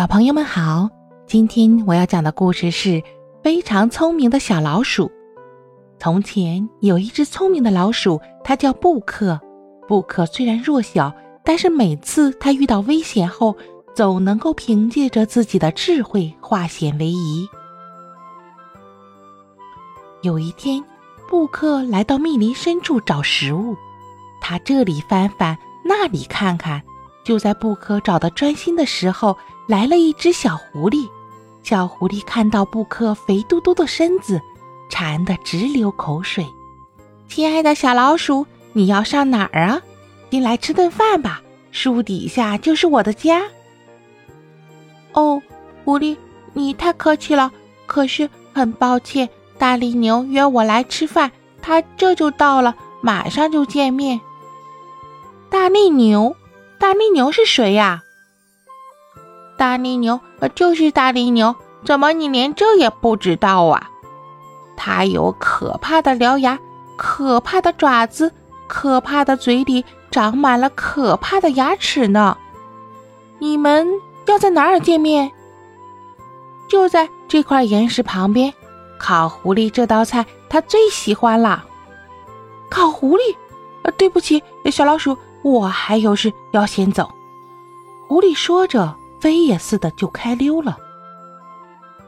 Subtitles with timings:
[0.00, 0.88] 小朋友们好，
[1.26, 3.02] 今天我要讲的故事是
[3.42, 5.12] 非常聪明的小老鼠。
[5.98, 9.38] 从前有一只聪明的老鼠，它叫布克。
[9.86, 11.12] 布克虽然弱小，
[11.44, 13.54] 但是每次它遇到危险后，
[13.94, 17.46] 总能够凭借着自己的智慧化险为夷。
[20.22, 20.82] 有一天，
[21.28, 23.76] 布克来到密林深处找食物，
[24.40, 26.82] 他这里翻翻，那里看看。
[27.30, 29.38] 就在布克找的专心的时候，
[29.68, 31.08] 来了一只小狐狸。
[31.62, 34.42] 小狐狸看到布克肥嘟嘟的身子，
[34.90, 36.44] 馋得直流口水。
[37.28, 39.80] 亲爱的小老鼠，你要上哪儿啊？
[40.28, 41.40] 进来吃顿饭吧，
[41.70, 43.42] 树底下就是我的家。
[45.12, 45.40] 哦，
[45.84, 46.16] 狐狸，
[46.52, 47.52] 你太客气了。
[47.86, 51.30] 可是很抱歉，大力牛约我来吃饭，
[51.62, 54.20] 他这就到了，马上就见面。
[55.48, 56.34] 大力牛。
[56.80, 58.02] 大力牛是谁呀？
[59.58, 60.18] 大力牛，
[60.54, 61.54] 就是大力牛。
[61.84, 63.90] 怎么你连这也不知道啊？
[64.78, 66.58] 它有可怕的獠牙，
[66.96, 68.32] 可怕的爪子，
[68.66, 72.38] 可怕的嘴里长满了可怕的牙齿呢。
[73.38, 73.86] 你们
[74.26, 75.30] 要在哪儿见面？
[76.66, 78.54] 就在这块岩石旁边。
[78.98, 81.66] 烤狐狸这道菜他最喜欢了。
[82.70, 83.36] 烤狐狸？
[83.82, 85.16] 呃，对不起，小老鼠。
[85.42, 87.10] 我还有事要先走。
[88.06, 90.76] 狐狸说着，飞也似的就开溜了。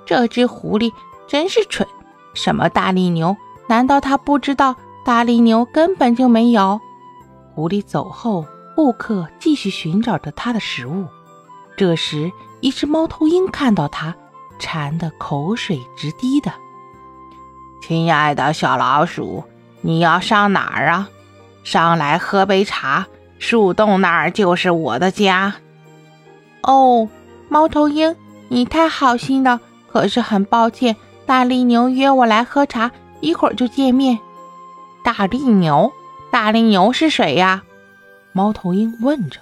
[0.05, 0.93] 这只狐狸
[1.27, 1.87] 真是蠢！
[2.35, 3.37] 什么大力牛？
[3.69, 4.75] 难道它不知道
[5.05, 6.81] 大力牛根本就没有？
[7.55, 11.07] 狐狸走后，布克继续寻找着他的食物。
[11.77, 14.15] 这时，一只猫头鹰看到它，
[14.59, 16.53] 馋得口水直滴的。
[17.81, 19.45] 亲爱的小老鼠，
[19.81, 21.09] 你要上哪儿啊？
[21.65, 23.07] 上来喝杯茶。
[23.43, 25.53] 树洞那儿就是我的家。
[26.63, 27.09] 哦，
[27.49, 28.15] 猫头鹰，
[28.49, 29.61] 你太好心了。
[29.91, 30.95] 可是很抱歉，
[31.27, 34.17] 大力牛约我来喝茶，一会儿就见面。
[35.03, 35.93] 大力牛，
[36.31, 37.65] 大力牛是谁呀？
[38.33, 39.41] 猫头鹰问着。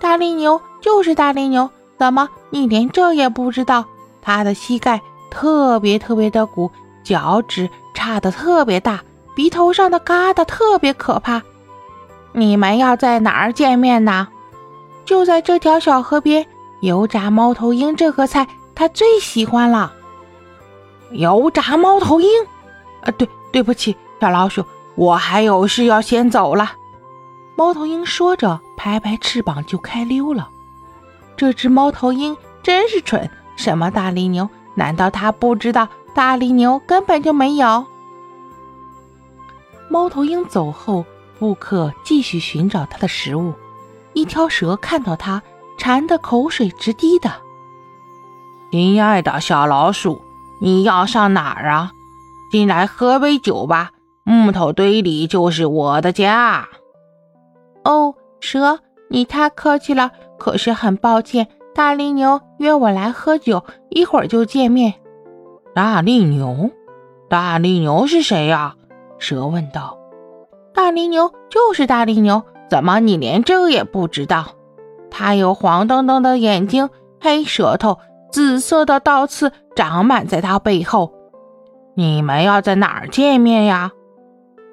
[0.00, 3.84] 大力牛就是大力牛，怎么你连这也不知道？
[4.22, 6.70] 他的膝盖特别特别的鼓，
[7.02, 9.02] 脚趾差的特别大，
[9.34, 11.42] 鼻头上的疙瘩特别可怕。
[12.32, 14.28] 你们要在哪儿见面呢？
[15.04, 16.46] 就在这条小河边。
[16.80, 19.92] 油炸猫头鹰这个菜，他最喜欢了。
[21.12, 22.28] 油炸猫头鹰？
[23.02, 24.64] 啊，对，对不起，小老鼠，
[24.96, 26.72] 我还有事要先走了。
[27.54, 30.48] 猫头鹰说着，拍拍翅膀就开溜了。
[31.36, 34.48] 这只猫头鹰真是蠢，什么大力牛？
[34.74, 37.84] 难道它不知道大力牛根本就没有？
[39.88, 41.04] 猫头鹰走后。
[41.42, 43.52] 布克继续寻找他的食物，
[44.12, 45.42] 一条蛇看到他，
[45.76, 47.32] 馋得口水直滴的。
[48.70, 50.22] 亲爱的小老鼠，
[50.60, 51.90] 你要上哪儿啊？
[52.52, 53.90] 进来喝杯酒吧，
[54.22, 56.68] 木头堆里就是我的家。
[57.82, 58.78] 哦，蛇，
[59.10, 60.12] 你太客气了。
[60.38, 64.94] 可是很抱歉，大力牛约我来喝酒，一会儿就见面。
[65.74, 66.70] 大力牛，
[67.28, 68.76] 大力牛是谁呀？
[69.18, 69.98] 蛇问道。
[70.82, 74.56] 大力牛就是大力牛，怎么你连这也不知道？
[75.12, 78.00] 它有黄澄澄的眼睛，黑舌头，
[78.32, 81.12] 紫色的倒刺长满在它背后。
[81.94, 83.92] 你们要在哪儿见面呀？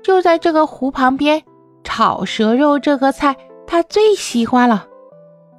[0.03, 1.43] 就在这个湖旁边。
[1.83, 3.37] 炒蛇肉这个菜，
[3.67, 4.87] 它最喜欢了。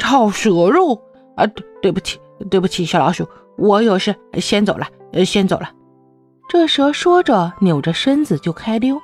[0.00, 1.00] 炒蛇肉
[1.36, 2.18] 啊，对对不起，
[2.50, 3.24] 对不起，小老鼠，
[3.56, 4.88] 我有事先走了，
[5.24, 5.70] 先走了。
[6.48, 9.00] 这蛇说着，扭着身子就开溜。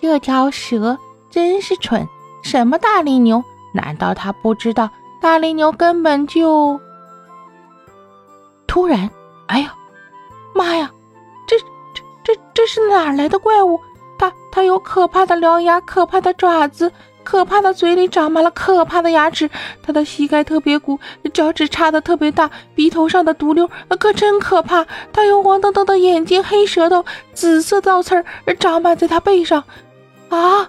[0.00, 0.98] 这条蛇
[1.30, 2.08] 真是蠢！
[2.42, 3.44] 什么大力牛？
[3.74, 4.90] 难道他不知道
[5.20, 6.80] 大力牛根本就……
[8.66, 9.10] 突然，
[9.46, 9.74] 哎呀，
[10.54, 10.90] 妈呀！
[11.46, 11.56] 这、
[11.94, 13.78] 这、这、这是哪来的怪物？
[14.18, 19.50] 它、它有可怕的獠牙，可怕的爪子，可怕的嘴里长满了可怕的牙齿。
[19.82, 20.98] 它的膝盖特别鼓，
[21.32, 23.68] 脚趾差的特别大，鼻头上的毒瘤
[23.98, 24.86] 可真可怕。
[25.12, 28.24] 它有黄澄澄的眼睛，黑舌头，紫色倒刺儿
[28.58, 29.64] 长满在它背上。
[30.30, 30.68] 啊！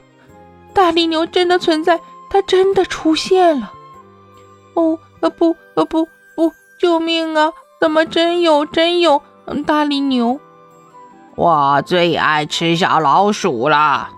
[0.74, 2.00] 大力牛真的存在，
[2.30, 3.72] 它真的出现了！
[4.74, 7.52] 哦，呃不，呃不不，救命啊！
[7.80, 9.22] 怎么真有真有
[9.66, 10.40] 大力牛？
[11.36, 14.10] 我最爱吃小老鼠了，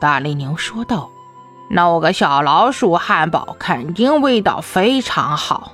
[0.00, 1.10] 大力牛说道。
[1.70, 5.72] 弄个小老鼠汉堡肯定味道非常好。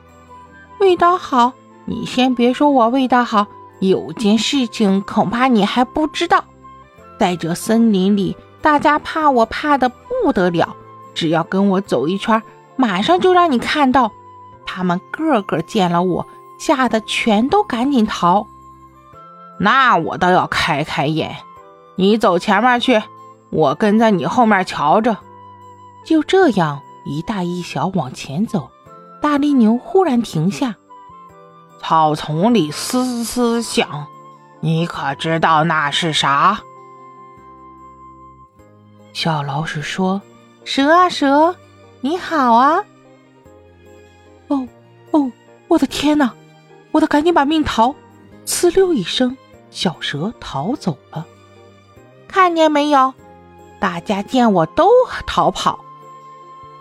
[0.79, 1.53] 味道好？
[1.87, 3.47] 你先别说我味道好，
[3.81, 6.45] 有件事情恐怕你还不知道，
[7.19, 8.37] 在这森林里。
[8.67, 10.75] 大家怕我怕的不得了，
[11.15, 12.43] 只要跟我走一圈，
[12.75, 14.11] 马上就让你看到。
[14.67, 16.27] 他们个个见了我，
[16.59, 18.49] 吓得全都赶紧逃。
[19.61, 21.37] 那我倒要开开眼，
[21.95, 23.01] 你走前面去，
[23.51, 25.17] 我跟在你后面瞧着。
[26.05, 28.71] 就这样，一大一小往前走。
[29.23, 30.75] 大力牛忽然停下，
[31.81, 34.09] 草丛里嘶嘶响，
[34.59, 36.63] 你可知道那是啥？
[39.17, 40.21] 小老鼠说
[40.63, 41.57] ：“蛇啊蛇，
[42.03, 42.85] 你好啊！”
[44.49, 44.69] 哦
[45.11, 45.33] 哦，
[45.69, 46.35] 我的天哪！
[46.93, 47.95] 我得赶紧把命逃！
[48.45, 49.35] 呲溜一声。
[49.71, 51.25] 小蛇逃走了，
[52.29, 53.15] 看见没有？
[53.81, 54.91] 大家见我都
[55.27, 55.79] 逃跑。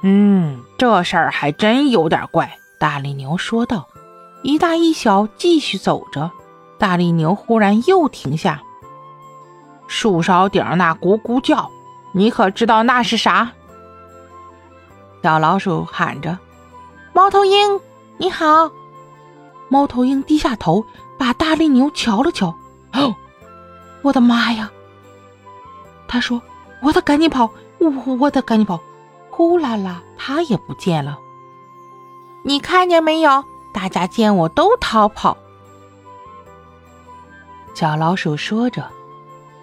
[0.02, 2.58] 嗯，这事儿还真有点怪。
[2.78, 3.88] 大力牛说道。
[4.44, 6.30] 一大一小继续走着，
[6.78, 8.62] 大力牛忽然又停下。
[9.88, 11.72] 树梢顶那咕咕叫，
[12.18, 13.52] 你可知道那是啥？
[15.22, 16.40] 小老鼠喊着
[17.12, 17.82] ：“猫头鹰，
[18.18, 18.72] 你好！”
[19.68, 20.86] 猫头鹰低下头，
[21.18, 22.56] 把大力牛瞧了瞧。
[22.94, 23.14] 哦，
[24.02, 24.72] 我的妈呀！
[26.08, 26.42] 他说
[26.82, 28.80] ：“我得赶紧跑，我我得赶紧跑。”
[29.30, 31.20] 呼啦啦，他也不见了。
[32.44, 33.44] 你看见没有？
[33.74, 35.36] 大家见我都逃跑。
[37.74, 38.90] 小老鼠说着：“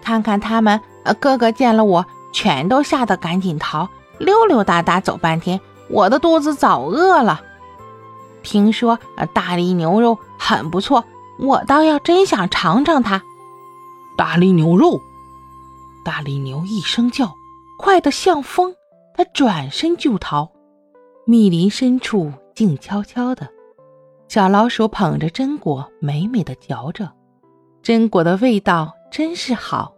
[0.03, 3.87] 看看他们，呃，个个见了我，全都吓得赶紧逃，
[4.17, 7.41] 溜溜达达走半天，我的肚子早饿了。
[8.41, 8.99] 听说
[9.33, 11.05] 大力牛肉很不错。”
[11.39, 13.23] 我倒要真想尝尝它，
[14.15, 15.01] 大力牛肉！
[16.05, 17.33] 大力牛一声叫，
[17.79, 18.75] 快得像风，
[19.17, 20.51] 它转身就逃。
[21.25, 23.49] 密林深处静悄悄的，
[24.27, 27.11] 小老鼠捧着榛果，美美的嚼着，
[27.81, 29.91] 榛果的味道真是好。